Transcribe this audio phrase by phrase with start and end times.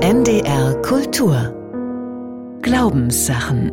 [0.00, 1.52] NDR Kultur
[2.62, 3.72] Glaubenssachen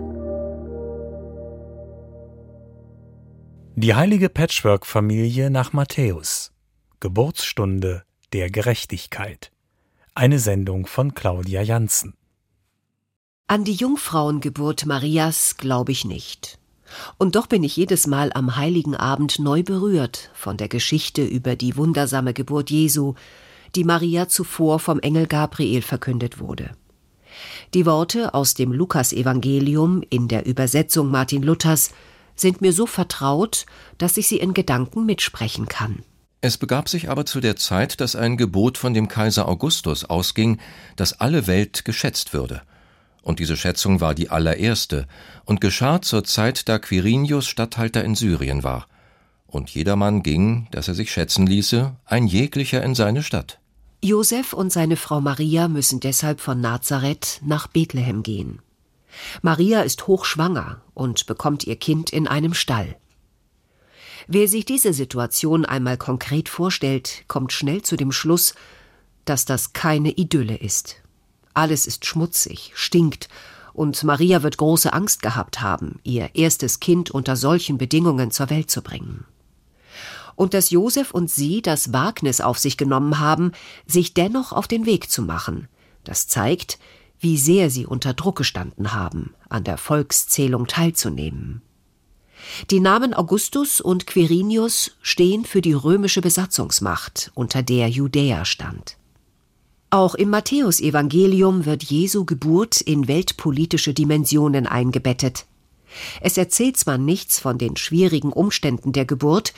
[3.75, 6.51] Die heilige Patchwork-Familie nach Matthäus.
[6.99, 9.51] Geburtsstunde der Gerechtigkeit.
[10.15, 12.15] Eine Sendung von Claudia Janssen.
[13.45, 16.57] An die Jungfrauengeburt Marias glaube ich nicht.
[17.19, 21.55] Und doch bin ich jedes Mal am heiligen Abend neu berührt von der Geschichte über
[21.55, 23.13] die wundersame Geburt Jesu,
[23.75, 26.71] die Maria zuvor vom Engel Gabriel verkündet wurde.
[27.73, 31.91] Die Worte aus dem Lukasevangelium in der Übersetzung Martin Luthers
[32.35, 33.65] sind mir so vertraut,
[33.97, 36.03] dass ich sie in Gedanken mitsprechen kann.
[36.41, 40.59] Es begab sich aber zu der Zeit, dass ein Gebot von dem Kaiser Augustus ausging,
[40.95, 42.61] dass alle Welt geschätzt würde.
[43.23, 45.07] Und diese Schätzung war die allererste
[45.45, 48.87] und geschah zur Zeit, da Quirinius Statthalter in Syrien war.
[49.47, 53.59] Und jedermann ging, dass er sich schätzen ließe, ein jeglicher in seine Stadt.
[54.05, 58.61] Josef und seine Frau Maria müssen deshalb von Nazareth nach Bethlehem gehen.
[59.41, 62.97] Maria ist hochschwanger und bekommt ihr Kind in einem Stall.
[64.27, 68.53] Wer sich diese Situation einmal konkret vorstellt, kommt schnell zu dem Schluss,
[69.25, 70.97] dass das keine Idylle ist.
[71.55, 73.27] Alles ist schmutzig, stinkt,
[73.73, 78.69] und Maria wird große Angst gehabt haben, ihr erstes Kind unter solchen Bedingungen zur Welt
[78.69, 79.25] zu bringen
[80.35, 83.51] und dass Josef und sie das Wagnis auf sich genommen haben,
[83.85, 85.67] sich dennoch auf den Weg zu machen.
[86.03, 86.77] Das zeigt,
[87.19, 91.61] wie sehr sie unter Druck gestanden haben, an der Volkszählung teilzunehmen.
[92.69, 98.97] Die Namen Augustus und Quirinius stehen für die römische Besatzungsmacht, unter der Judäa stand.
[99.89, 105.45] Auch im Matthäusevangelium wird Jesu Geburt in weltpolitische Dimensionen eingebettet.
[106.21, 109.53] Es erzählt zwar nichts von den schwierigen Umständen der Geburt,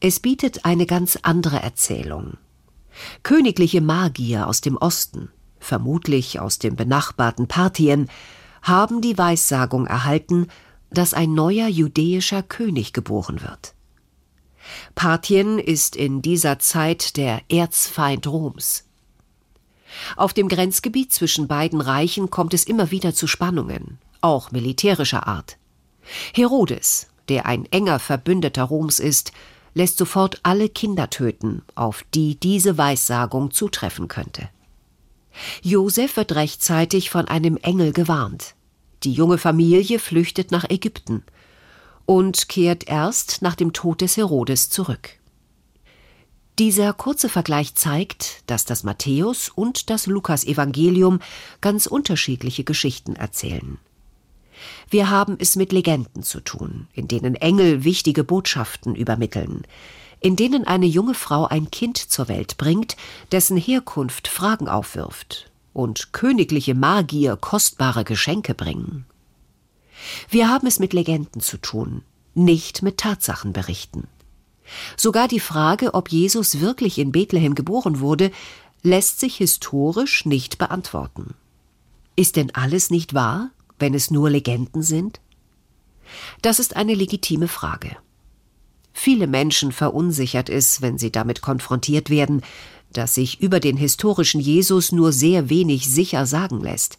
[0.00, 2.38] es bietet eine ganz andere Erzählung.
[3.22, 8.08] Königliche Magier aus dem Osten, vermutlich aus dem benachbarten Parthien,
[8.62, 10.48] haben die Weissagung erhalten,
[10.90, 13.74] dass ein neuer judäischer König geboren wird.
[14.94, 18.84] Parthien ist in dieser Zeit der Erzfeind Roms.
[20.16, 25.56] Auf dem Grenzgebiet zwischen beiden Reichen kommt es immer wieder zu Spannungen, auch militärischer Art.
[26.32, 29.32] Herodes, der ein enger Verbündeter Roms ist,
[29.74, 34.48] lässt sofort alle Kinder töten, auf die diese Weissagung zutreffen könnte.
[35.62, 38.54] Josef wird rechtzeitig von einem Engel gewarnt.
[39.04, 41.22] Die junge Familie flüchtet nach Ägypten
[42.04, 45.20] und kehrt erst nach dem Tod des Herodes zurück.
[46.58, 51.20] Dieser kurze Vergleich zeigt, dass das Matthäus und das Lukas-Evangelium
[51.62, 53.78] ganz unterschiedliche Geschichten erzählen.
[54.88, 59.62] Wir haben es mit Legenden zu tun, in denen Engel wichtige Botschaften übermitteln,
[60.20, 62.96] in denen eine junge Frau ein Kind zur Welt bringt,
[63.32, 69.06] dessen Herkunft Fragen aufwirft und königliche Magier kostbare Geschenke bringen.
[70.28, 72.02] Wir haben es mit Legenden zu tun,
[72.34, 74.06] nicht mit Tatsachenberichten.
[74.96, 78.30] Sogar die Frage, ob Jesus wirklich in Bethlehem geboren wurde,
[78.82, 81.34] lässt sich historisch nicht beantworten.
[82.16, 83.50] Ist denn alles nicht wahr?
[83.80, 85.20] Wenn es nur Legenden sind?
[86.42, 87.96] Das ist eine legitime Frage.
[88.92, 92.42] Viele Menschen verunsichert es, wenn sie damit konfrontiert werden,
[92.92, 96.98] dass sich über den historischen Jesus nur sehr wenig sicher sagen lässt.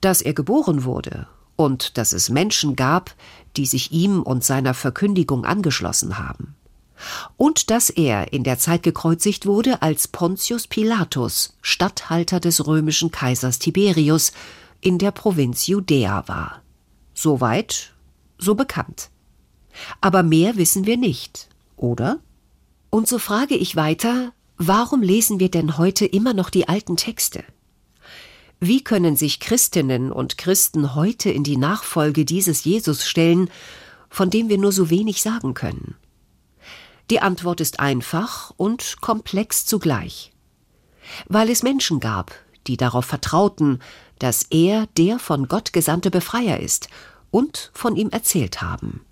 [0.00, 3.14] Dass er geboren wurde und dass es Menschen gab,
[3.56, 6.54] die sich ihm und seiner Verkündigung angeschlossen haben.
[7.38, 13.58] Und dass er in der Zeit gekreuzigt wurde, als Pontius Pilatus, Statthalter des römischen Kaisers
[13.58, 14.32] Tiberius,
[14.80, 16.62] in der Provinz Judäa war.
[17.14, 17.92] Soweit,
[18.38, 19.10] so bekannt.
[20.00, 22.20] Aber mehr wissen wir nicht, oder?
[22.90, 27.44] Und so frage ich weiter, warum lesen wir denn heute immer noch die alten Texte?
[28.58, 33.48] Wie können sich Christinnen und Christen heute in die Nachfolge dieses Jesus stellen,
[34.10, 35.94] von dem wir nur so wenig sagen können?
[37.10, 40.32] Die Antwort ist einfach und komplex zugleich.
[41.26, 42.32] Weil es Menschen gab,
[42.66, 43.80] die darauf vertrauten,
[44.20, 46.88] dass er der von Gott gesandte Befreier ist
[47.30, 49.04] und von ihm erzählt haben.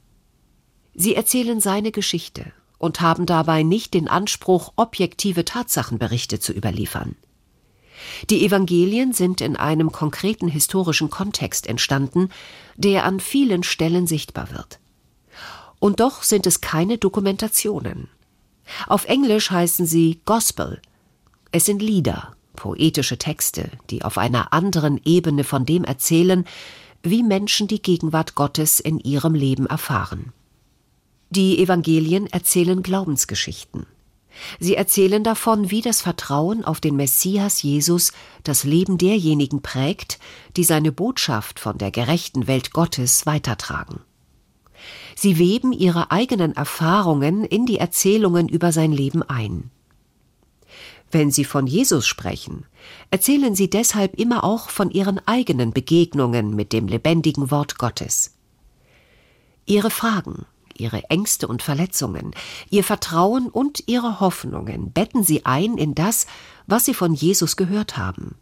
[0.94, 7.16] Sie erzählen seine Geschichte und haben dabei nicht den Anspruch, objektive Tatsachenberichte zu überliefern.
[8.31, 12.31] Die Evangelien sind in einem konkreten historischen Kontext entstanden,
[12.76, 14.78] der an vielen Stellen sichtbar wird.
[15.81, 18.08] Und doch sind es keine Dokumentationen.
[18.87, 20.81] Auf Englisch heißen sie Gospel.
[21.50, 26.44] Es sind Lieder, poetische Texte, die auf einer anderen Ebene von dem erzählen,
[27.05, 30.32] wie Menschen die Gegenwart Gottes in ihrem Leben erfahren.
[31.31, 33.87] Die Evangelien erzählen Glaubensgeschichten.
[34.58, 38.12] Sie erzählen davon, wie das Vertrauen auf den Messias Jesus
[38.43, 40.19] das Leben derjenigen prägt,
[40.56, 44.00] die seine Botschaft von der gerechten Welt Gottes weitertragen.
[45.14, 49.70] Sie weben ihre eigenen Erfahrungen in die Erzählungen über sein Leben ein.
[51.10, 52.66] Wenn Sie von Jesus sprechen,
[53.10, 58.34] erzählen Sie deshalb immer auch von Ihren eigenen Begegnungen mit dem lebendigen Wort Gottes.
[59.64, 60.44] Ihre Fragen,
[60.76, 62.32] Ihre Ängste und Verletzungen,
[62.70, 66.26] Ihr Vertrauen und Ihre Hoffnungen betten Sie ein in das,
[66.66, 68.37] was Sie von Jesus gehört haben,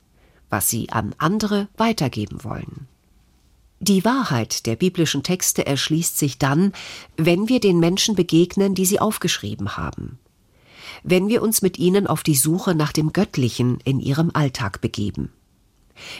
[0.50, 2.88] was Sie an andere weitergeben wollen.
[3.78, 6.72] Die Wahrheit der biblischen Texte erschließt sich dann,
[7.16, 10.18] wenn wir den Menschen begegnen, die sie aufgeschrieben haben,
[11.06, 15.30] wenn wir uns mit ihnen auf die Suche nach dem Göttlichen in ihrem Alltag begeben.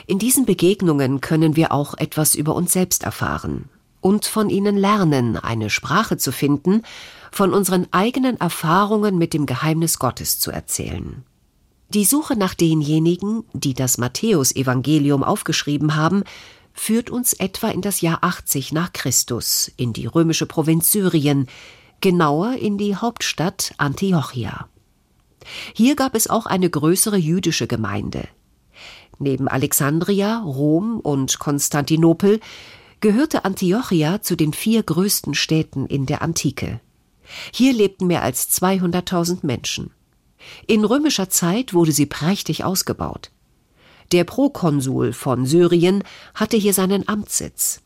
[0.07, 3.69] In diesen Begegnungen können wir auch etwas über uns selbst erfahren
[3.99, 6.83] und von ihnen lernen, eine Sprache zu finden,
[7.31, 11.23] von unseren eigenen Erfahrungen mit dem Geheimnis Gottes zu erzählen.
[11.89, 16.23] Die Suche nach denjenigen, die das Matthäusevangelium aufgeschrieben haben,
[16.73, 21.47] führt uns etwa in das Jahr 80 nach Christus in die römische Provinz Syrien,
[21.99, 24.69] genauer in die Hauptstadt Antiochia.
[25.73, 28.27] Hier gab es auch eine größere jüdische Gemeinde.
[29.19, 32.39] Neben Alexandria, Rom und Konstantinopel
[32.99, 36.79] gehörte Antiochia zu den vier größten Städten in der Antike.
[37.51, 39.91] Hier lebten mehr als 200.000 Menschen.
[40.65, 43.31] In römischer Zeit wurde sie prächtig ausgebaut.
[44.11, 46.03] Der Prokonsul von Syrien
[46.33, 47.81] hatte hier seinen Amtssitz.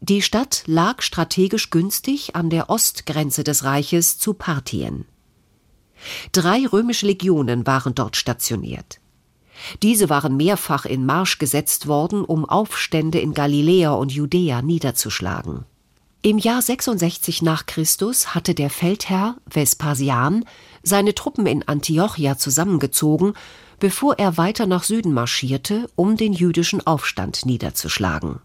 [0.00, 5.06] Die Stadt lag strategisch günstig an der Ostgrenze des Reiches zu Parthien.
[6.32, 9.00] Drei römische Legionen waren dort stationiert.
[9.82, 15.64] Diese waren mehrfach in Marsch gesetzt worden, um Aufstände in Galiläa und Judäa niederzuschlagen.
[16.22, 20.44] Im Jahr 66 nach Christus hatte der Feldherr Vespasian
[20.82, 23.34] seine Truppen in Antiochia zusammengezogen
[23.78, 28.40] bevor er weiter nach Süden marschierte, um den jüdischen Aufstand niederzuschlagen.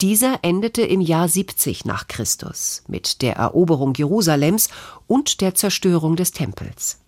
[0.00, 4.68] Dieser endete im Jahr 70 nach Christus mit der Eroberung Jerusalems
[5.06, 7.00] und der Zerstörung des Tempels.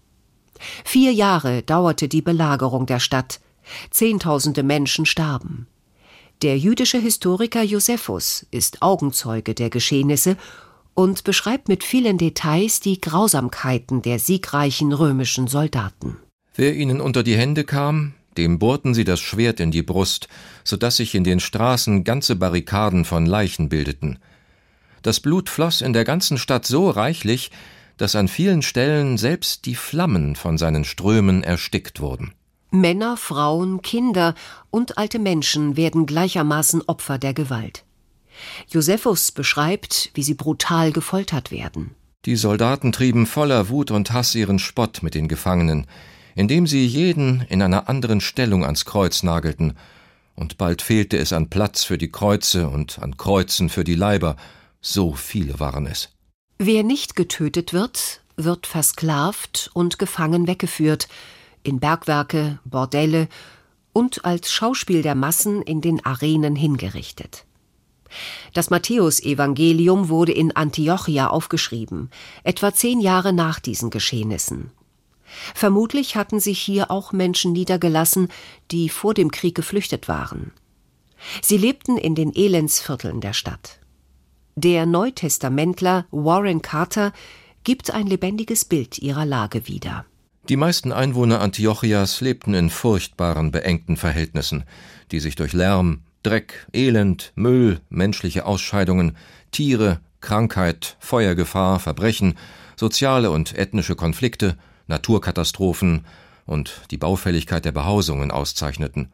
[0.84, 3.40] Vier Jahre dauerte die Belagerung der Stadt,
[3.90, 5.66] Zehntausende Menschen starben.
[6.42, 10.36] Der jüdische Historiker Josephus ist Augenzeuge der Geschehnisse
[10.94, 16.16] und beschreibt mit vielen Details die Grausamkeiten der siegreichen römischen Soldaten.
[16.54, 20.28] Wer ihnen unter die Hände kam, dem bohrten sie das Schwert in die Brust,
[20.64, 24.18] so dass sich in den Straßen ganze Barrikaden von Leichen bildeten.
[25.02, 27.50] Das Blut floss in der ganzen Stadt so reichlich,
[27.98, 32.32] dass an vielen Stellen selbst die Flammen von seinen Strömen erstickt wurden.
[32.70, 34.34] Männer, Frauen, Kinder
[34.70, 37.84] und alte Menschen werden gleichermaßen Opfer der Gewalt.
[38.68, 41.94] Josephus beschreibt, wie sie brutal gefoltert werden.
[42.24, 45.86] Die Soldaten trieben voller Wut und Hass ihren Spott mit den Gefangenen,
[46.40, 49.74] indem sie jeden in einer anderen Stellung ans Kreuz nagelten,
[50.34, 54.36] und bald fehlte es an Platz für die Kreuze und an Kreuzen für die Leiber,
[54.80, 56.08] so viele waren es.
[56.56, 61.08] Wer nicht getötet wird, wird versklavt und gefangen weggeführt,
[61.62, 63.28] in Bergwerke, Bordelle
[63.92, 67.44] und als Schauspiel der Massen in den Arenen hingerichtet.
[68.54, 72.08] Das Matthäusevangelium wurde in Antiochia aufgeschrieben,
[72.44, 74.70] etwa zehn Jahre nach diesen Geschehnissen.
[75.54, 78.28] Vermutlich hatten sich hier auch Menschen niedergelassen,
[78.70, 80.52] die vor dem Krieg geflüchtet waren.
[81.42, 83.78] Sie lebten in den Elendsvierteln der Stadt.
[84.56, 87.12] Der Neutestamentler Warren Carter
[87.64, 90.04] gibt ein lebendiges Bild ihrer Lage wieder.
[90.48, 94.64] Die meisten Einwohner Antiochias lebten in furchtbaren, beengten Verhältnissen,
[95.12, 99.16] die sich durch Lärm, Dreck, Elend, Müll, menschliche Ausscheidungen,
[99.52, 102.34] Tiere, Krankheit, Feuergefahr, Verbrechen,
[102.76, 104.58] soziale und ethnische Konflikte,
[104.90, 106.04] Naturkatastrophen
[106.44, 109.10] und die Baufälligkeit der Behausungen auszeichneten.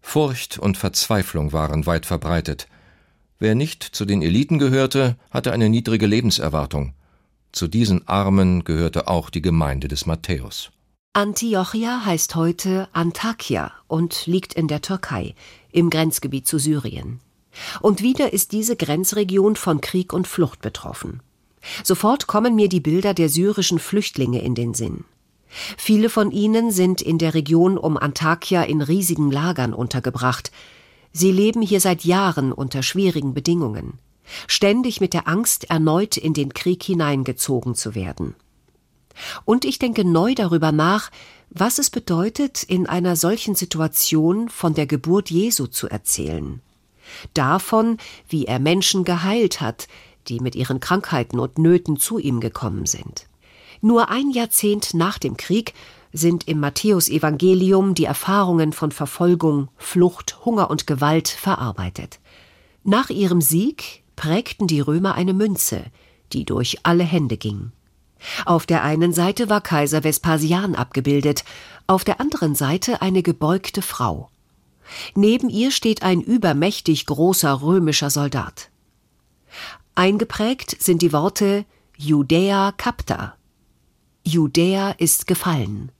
[0.00, 2.68] Furcht und Verzweiflung waren weit verbreitet.
[3.38, 6.94] Wer nicht zu den Eliten gehörte, hatte eine niedrige Lebenserwartung.
[7.52, 10.70] Zu diesen Armen gehörte auch die Gemeinde des Matthäus.
[11.12, 15.34] Antiochia heißt heute Antakya und liegt in der Türkei,
[15.72, 17.18] im Grenzgebiet zu Syrien.
[17.80, 21.20] Und wieder ist diese Grenzregion von Krieg und Flucht betroffen.
[21.84, 25.04] Sofort kommen mir die Bilder der syrischen Flüchtlinge in den Sinn.
[25.76, 30.52] Viele von ihnen sind in der Region um Antakya in riesigen Lagern untergebracht.
[31.12, 33.98] Sie leben hier seit Jahren unter schwierigen Bedingungen,
[34.46, 38.36] ständig mit der Angst, erneut in den Krieg hineingezogen zu werden.
[39.44, 41.10] Und ich denke neu darüber nach,
[41.50, 46.60] was es bedeutet, in einer solchen Situation von der Geburt Jesu zu erzählen.
[47.34, 47.98] Davon,
[48.28, 49.88] wie er Menschen geheilt hat,
[50.28, 53.26] die mit ihren Krankheiten und Nöten zu ihm gekommen sind.
[53.80, 55.74] Nur ein Jahrzehnt nach dem Krieg
[56.12, 62.18] sind im Matthäusevangelium die Erfahrungen von Verfolgung, Flucht, Hunger und Gewalt verarbeitet.
[62.82, 65.84] Nach ihrem Sieg prägten die Römer eine Münze,
[66.32, 67.72] die durch alle Hände ging.
[68.44, 71.44] Auf der einen Seite war Kaiser Vespasian abgebildet,
[71.86, 74.28] auf der anderen Seite eine gebeugte Frau.
[75.14, 78.70] Neben ihr steht ein übermächtig großer römischer Soldat.
[79.94, 81.64] Eingeprägt sind die Worte
[81.96, 83.34] Judäa capta.
[84.24, 85.92] Judäa ist gefallen.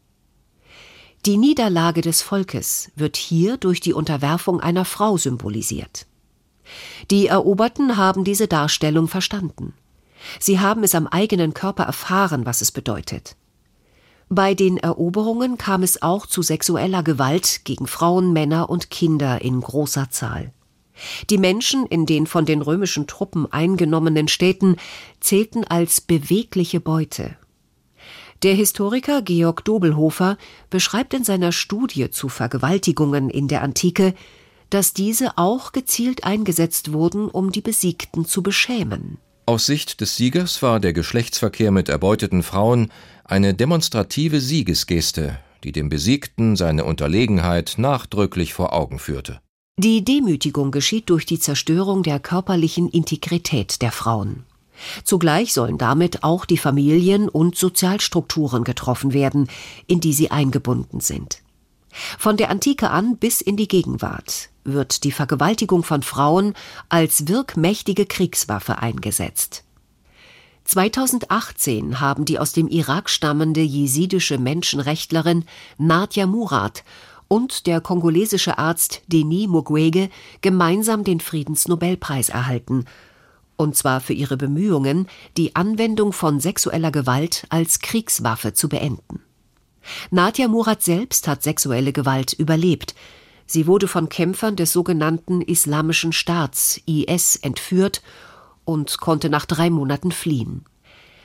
[1.26, 6.06] Die Niederlage des Volkes wird hier durch die Unterwerfung einer Frau symbolisiert.
[7.10, 9.74] Die Eroberten haben diese Darstellung verstanden.
[10.38, 13.36] Sie haben es am eigenen Körper erfahren, was es bedeutet.
[14.28, 19.60] Bei den Eroberungen kam es auch zu sexueller Gewalt gegen Frauen, Männer und Kinder in
[19.60, 20.52] großer Zahl.
[21.30, 24.76] Die Menschen in den von den römischen Truppen eingenommenen Städten
[25.20, 27.36] zählten als bewegliche Beute.
[28.42, 30.38] Der Historiker Georg Dobelhofer
[30.70, 34.14] beschreibt in seiner Studie zu Vergewaltigungen in der Antike,
[34.70, 39.18] dass diese auch gezielt eingesetzt wurden, um die Besiegten zu beschämen.
[39.44, 42.90] Aus Sicht des Siegers war der Geschlechtsverkehr mit erbeuteten Frauen
[43.24, 49.40] eine demonstrative Siegesgeste, die dem Besiegten seine Unterlegenheit nachdrücklich vor Augen führte.
[49.78, 54.44] Die Demütigung geschieht durch die Zerstörung der körperlichen Integrität der Frauen.
[55.04, 59.48] Zugleich sollen damit auch die Familien und Sozialstrukturen getroffen werden,
[59.86, 61.42] in die sie eingebunden sind.
[62.18, 66.54] Von der Antike an bis in die Gegenwart wird die Vergewaltigung von Frauen
[66.88, 69.64] als wirkmächtige Kriegswaffe eingesetzt.
[70.64, 75.44] 2018 haben die aus dem Irak stammende jesidische Menschenrechtlerin
[75.78, 76.84] Nadia Murad
[77.30, 80.10] und der kongolesische Arzt Denis Mukwege
[80.40, 82.86] gemeinsam den Friedensnobelpreis erhalten,
[83.56, 85.06] und zwar für ihre Bemühungen,
[85.36, 89.22] die Anwendung von sexueller Gewalt als Kriegswaffe zu beenden.
[90.10, 92.94] Nadja Murad selbst hat sexuelle Gewalt überlebt,
[93.46, 98.00] Sie wurde von Kämpfern des sogenannten Islamischen Staats IS entführt
[98.64, 100.64] und konnte nach drei Monaten fliehen.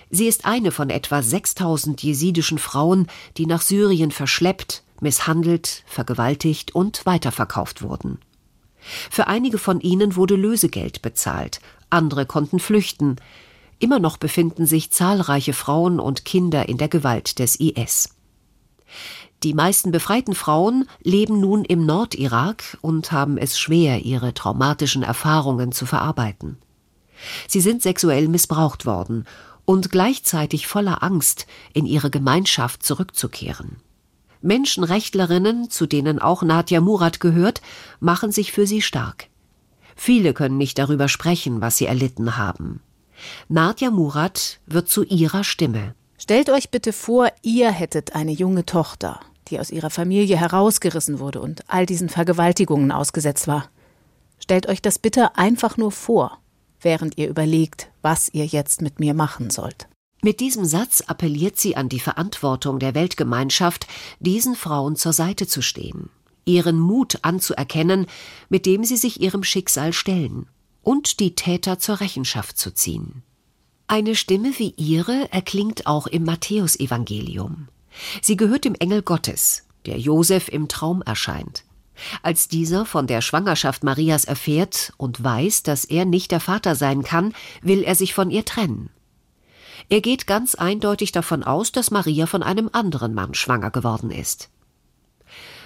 [0.10, 3.06] Sie ist eine von etwa 6000 jesidischen Frauen,
[3.38, 8.20] die nach Syrien verschleppt, misshandelt, vergewaltigt und weiterverkauft wurden.
[9.10, 11.60] Für einige von ihnen wurde Lösegeld bezahlt,
[11.90, 13.16] andere konnten flüchten.
[13.80, 18.16] Immer noch befinden sich zahlreiche Frauen und Kinder in der Gewalt des IS.
[19.44, 25.72] Die meisten befreiten Frauen leben nun im Nordirak und haben es schwer, ihre traumatischen Erfahrungen
[25.72, 26.58] zu verarbeiten.
[27.48, 29.26] Sie sind sexuell missbraucht worden
[29.66, 33.78] und gleichzeitig voller Angst, in ihre Gemeinschaft zurückzukehren.
[34.46, 37.62] Menschenrechtlerinnen, zu denen auch Nadja Murat gehört,
[38.00, 39.28] machen sich für sie stark.
[39.96, 42.82] Viele können nicht darüber sprechen, was sie erlitten haben.
[43.50, 45.96] Nadja Murat wird zu ihrer Stimme.
[46.18, 51.42] Stellt euch bitte vor, ihr hättet eine junge Tochter die aus ihrer Familie herausgerissen wurde
[51.42, 53.70] und all diesen Vergewaltigungen ausgesetzt war.
[54.40, 56.40] Stellt euch das bitte einfach nur vor,
[56.82, 59.88] während ihr überlegt, was ihr jetzt mit mir machen sollt.
[60.26, 63.86] Mit diesem Satz appelliert sie an die Verantwortung der Weltgemeinschaft,
[64.20, 66.10] diesen Frauen zur Seite zu stehen,
[66.46, 68.08] ihren Mut anzuerkennen,
[68.50, 70.48] mit dem sie sich ihrem Schicksal stellen,
[70.82, 73.22] und die Täter zur Rechenschaft zu ziehen.
[73.86, 77.68] Eine Stimme wie ihre erklingt auch im Matthäusevangelium.
[78.24, 81.66] Sie gehört dem Engel Gottes, der Josef im Traum erscheint.
[82.24, 87.04] Als dieser von der Schwangerschaft Marias erfährt und weiß, dass er nicht der Vater sein
[87.04, 88.90] kann, will er sich von ihr trennen.
[89.90, 94.50] Er geht ganz eindeutig davon aus, dass Maria von einem anderen Mann schwanger geworden ist.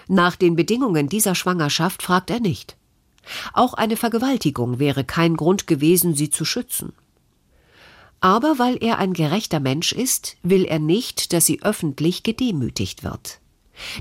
[0.07, 2.75] Nach den Bedingungen dieser Schwangerschaft fragt er nicht.
[3.53, 6.93] Auch eine Vergewaltigung wäre kein Grund gewesen, sie zu schützen.
[8.19, 13.39] Aber weil er ein gerechter Mensch ist, will er nicht, dass sie öffentlich gedemütigt wird.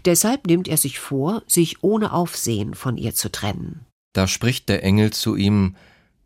[0.04, 3.86] Deshalb nimmt er sich vor, sich ohne Aufsehen von ihr zu trennen.
[4.12, 5.76] Da spricht der Engel zu ihm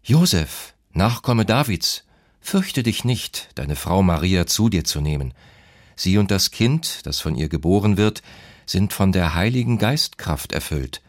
[0.02, 2.04] Josef, Nachkomme Davids,
[2.42, 5.32] fürchte dich nicht, deine Frau Maria zu dir zu nehmen.
[5.96, 8.22] Sie und das Kind, das von ihr geboren wird,
[8.66, 11.00] sind von der Heiligen Geistkraft erfüllt.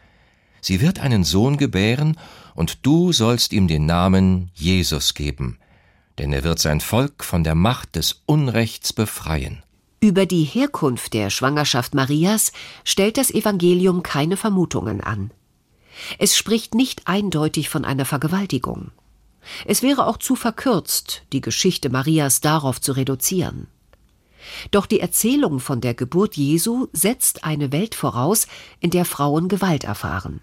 [0.62, 2.18] Sie wird einen Sohn gebären,
[2.54, 5.58] und du sollst ihm den Namen Jesus geben
[6.18, 9.62] denn er wird sein Volk von der Macht des Unrechts befreien.
[10.00, 12.52] Über die Herkunft der Schwangerschaft Marias
[12.84, 15.30] stellt das Evangelium keine Vermutungen an.
[16.18, 18.90] Es spricht nicht eindeutig von einer Vergewaltigung.
[19.64, 23.66] Es wäre auch zu verkürzt, die Geschichte Marias darauf zu reduzieren.
[24.70, 28.46] Doch die Erzählung von der Geburt Jesu setzt eine Welt voraus,
[28.80, 30.40] in der Frauen Gewalt erfahren.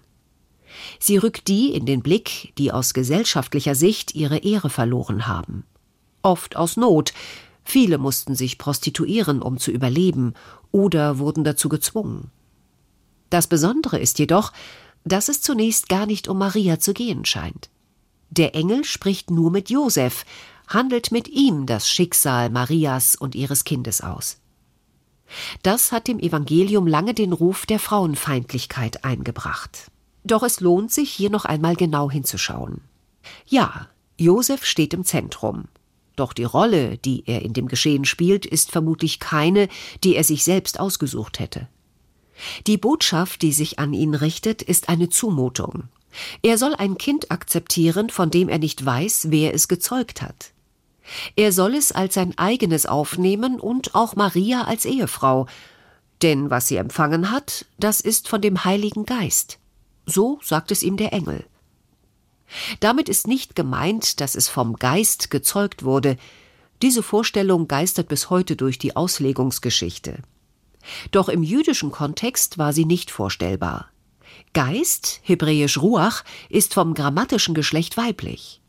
[0.99, 5.65] Sie rückt die in den Blick, die aus gesellschaftlicher Sicht ihre Ehre verloren haben.
[6.23, 7.13] Oft aus Not,
[7.63, 10.33] Viele mussten sich prostituieren, um zu überleben,
[10.71, 12.31] oder wurden dazu gezwungen.
[13.29, 14.51] Das Besondere ist jedoch,
[15.03, 17.69] dass es zunächst gar nicht um Maria zu gehen scheint.
[18.31, 20.25] Der Engel spricht nur mit Josef,
[20.67, 24.37] handelt mit ihm das Schicksal Marias und ihres Kindes aus.
[25.63, 29.91] Das hat dem Evangelium lange den Ruf der Frauenfeindlichkeit eingebracht.
[30.23, 32.81] Doch es lohnt sich, hier noch einmal genau hinzuschauen.
[33.47, 35.65] Ja, Josef steht im Zentrum.
[36.15, 39.67] Doch die Rolle, die er in dem Geschehen spielt, ist vermutlich keine,
[40.03, 41.67] die er sich selbst ausgesucht hätte.
[42.67, 45.89] Die Botschaft, die sich an ihn richtet, ist eine Zumutung.
[46.41, 50.51] Er soll ein Kind akzeptieren, von dem er nicht weiß, wer es gezeugt hat.
[51.35, 55.47] Er soll es als sein eigenes aufnehmen und auch Maria als Ehefrau,
[56.21, 59.57] denn was sie empfangen hat, das ist von dem Heiligen Geist.
[60.05, 61.45] So sagt es ihm der Engel.
[62.79, 66.17] Damit ist nicht gemeint, dass es vom Geist gezeugt wurde.
[66.81, 70.21] Diese Vorstellung geistert bis heute durch die Auslegungsgeschichte.
[71.11, 73.89] Doch im jüdischen Kontext war sie nicht vorstellbar.
[74.53, 78.61] Geist, hebräisch Ruach, ist vom grammatischen Geschlecht weiblich.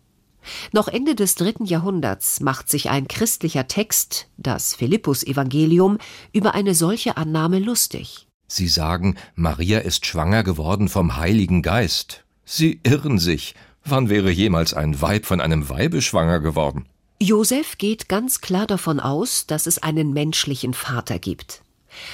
[0.73, 5.99] Noch Ende des dritten Jahrhunderts macht sich ein christlicher Text, das Philippus-Evangelium,
[6.33, 8.27] über eine solche Annahme lustig.
[8.49, 12.25] Sie sagen, Maria ist schwanger geworden vom Heiligen Geist.
[12.45, 13.55] Sie irren sich.
[13.85, 16.87] Wann wäre jemals ein Weib von einem Weibe schwanger geworden?
[17.21, 21.62] Josef geht ganz klar davon aus, dass es einen menschlichen Vater gibt.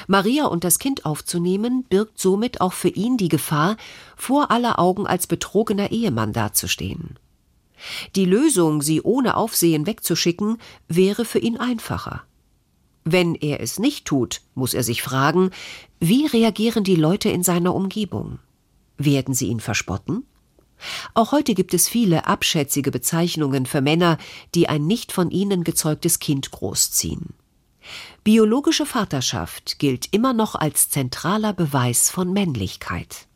[0.07, 3.77] Maria und das Kind aufzunehmen, birgt somit auch für ihn die Gefahr,
[4.17, 7.19] vor aller Augen als betrogener Ehemann dazustehen.
[8.17, 10.59] Die Lösung, sie ohne Aufsehen wegzuschicken,
[10.89, 12.23] wäre für ihn einfacher.
[13.05, 15.51] Wenn er es nicht tut, muss er sich fragen,
[16.01, 18.39] wie reagieren die Leute in seiner Umgebung?
[18.99, 20.25] Werden sie ihn verspotten?
[21.15, 24.19] Auch heute gibt es viele abschätzige Bezeichnungen für Männer,
[24.55, 27.35] die ein nicht von ihnen gezeugtes Kind großziehen.
[28.25, 33.27] Biologische Vaterschaft gilt immer noch als zentraler Beweis von Männlichkeit.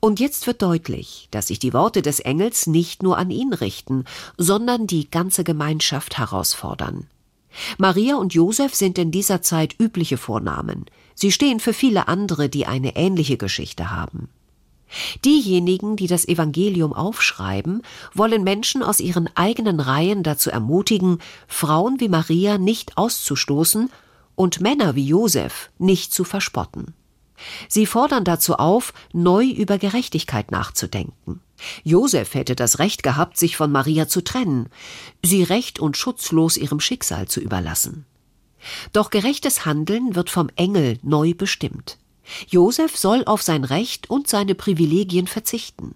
[0.00, 4.04] Und jetzt wird deutlich, dass sich die Worte des Engels nicht nur an ihn richten,
[4.38, 7.06] sondern die ganze Gemeinschaft herausfordern.
[7.78, 10.86] Maria und Josef sind in dieser Zeit übliche Vornamen.
[11.14, 14.28] Sie stehen für viele andere, die eine ähnliche Geschichte haben.
[15.24, 17.82] Diejenigen, die das Evangelium aufschreiben,
[18.14, 23.90] wollen Menschen aus ihren eigenen Reihen dazu ermutigen, Frauen wie Maria nicht auszustoßen
[24.34, 26.94] und Männer wie Josef nicht zu verspotten.
[27.68, 31.40] Sie fordern dazu auf, neu über Gerechtigkeit nachzudenken.
[31.84, 34.68] Josef hätte das Recht gehabt, sich von Maria zu trennen,
[35.22, 38.06] sie recht und schutzlos ihrem Schicksal zu überlassen.
[38.92, 41.98] Doch gerechtes Handeln wird vom Engel neu bestimmt.
[42.48, 45.94] Josef soll auf sein Recht und seine Privilegien verzichten.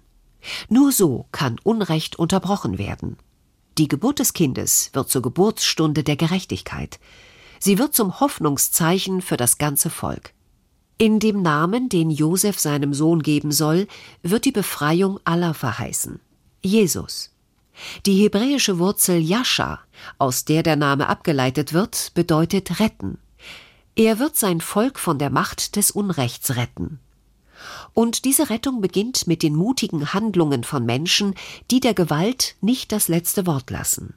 [0.68, 3.16] Nur so kann Unrecht unterbrochen werden.
[3.79, 7.01] Die Geburt des Kindes wird zur Geburtsstunde der Gerechtigkeit.
[7.59, 10.33] Sie wird zum Hoffnungszeichen für das ganze Volk.
[10.97, 13.88] In dem Namen, den Josef seinem Sohn geben soll,
[14.23, 16.20] wird die Befreiung aller verheißen.
[16.62, 17.31] Jesus.
[18.07, 19.81] Die hebräische Wurzel Jascha,
[20.18, 23.18] aus der der Name abgeleitet wird, bedeutet retten.
[23.97, 26.99] Er wird sein Volk von der Macht des Unrechts retten.
[27.93, 31.35] Und diese Rettung beginnt mit den mutigen Handlungen von Menschen,
[31.71, 34.15] die der Gewalt nicht das letzte Wort lassen.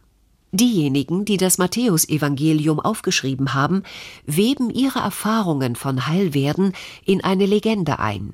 [0.51, 3.83] Diejenigen, die das Matthäusevangelium aufgeschrieben haben,
[4.25, 6.73] weben ihre Erfahrungen von Heilwerden
[7.05, 8.33] in eine Legende ein,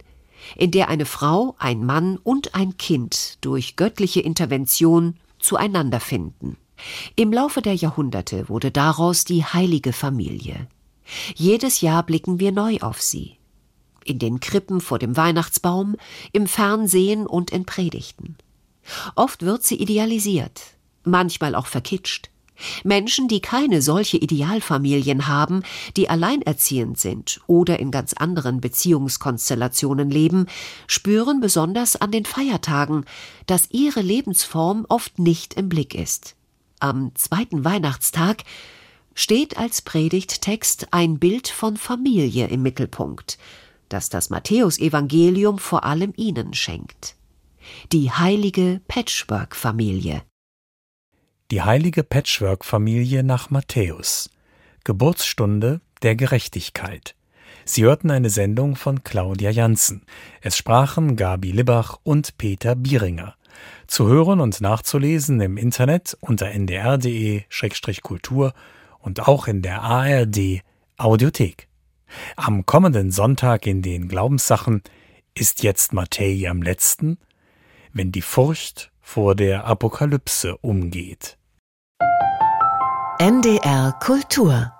[0.56, 6.56] in der eine Frau, ein Mann und ein Kind durch göttliche Intervention zueinander finden.
[7.18, 10.68] Im Laufe der Jahrhunderte wurde daraus die heilige Familie.
[11.36, 13.38] Jedes Jahr blicken wir neu auf sie.
[14.06, 15.96] In den Krippen vor dem Weihnachtsbaum,
[16.32, 18.38] im Fernsehen und in Predigten.
[19.16, 20.62] Oft wird sie idealisiert,
[21.04, 22.30] manchmal auch verkitscht.
[22.84, 25.63] Menschen, die keine solche Idealfamilien haben,
[25.98, 30.46] die alleinerziehend sind oder in ganz anderen Beziehungskonstellationen leben,
[30.88, 33.06] spüren besonders an den Feiertagen,
[33.48, 36.36] dass ihre Lebensform oft nicht im Blick ist.
[36.80, 38.44] Am zweiten Weihnachtstag
[39.15, 43.38] steht als Predigttext ein Bild von Familie im Mittelpunkt,
[43.89, 47.15] das das Matthäusevangelium vor allem ihnen schenkt.
[47.91, 50.23] Die heilige Patchwork-Familie.
[51.52, 54.30] Die heilige Patchwork-Familie nach Matthäus.
[54.84, 57.15] Geburtsstunde der Gerechtigkeit.
[57.65, 60.06] Sie hörten eine Sendung von Claudia Janssen.
[60.41, 63.36] Es sprachen Gabi Libbach und Peter Bieringer.
[63.88, 68.54] Zu hören und nachzulesen im Internet unter ndr.de-kultur
[69.04, 70.62] und auch in der ARD
[70.98, 71.68] Audiothek.
[72.36, 74.82] Am kommenden Sonntag in den Glaubenssachen
[75.36, 77.18] ist jetzt Matthäi am letzten,
[77.92, 81.38] wenn die Furcht vor der Apokalypse umgeht.
[83.20, 84.74] NDR Kultur